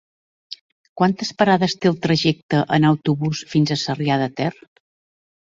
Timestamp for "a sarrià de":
3.75-4.33